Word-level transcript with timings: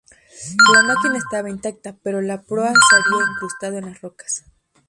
La 0.73 0.81
máquina 0.81 1.19
estaba 1.19 1.47
intacta, 1.51 1.95
pero 2.01 2.21
la 2.23 2.41
proa 2.41 2.69
se 2.71 2.95
había 2.95 3.31
incrustado 3.35 3.77
en 3.77 3.85
las 3.85 4.01
rocas. 4.01 4.45